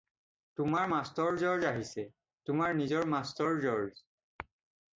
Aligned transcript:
তোমাৰ 0.59 0.87
master 0.93 1.37
George 1.43 1.67
আহিছে, 1.73 2.07
তোমাৰ 2.51 2.75
নিজৰ 2.81 3.07
মাষ্টৰ 3.15 3.63
জৰ্জ। 3.69 4.05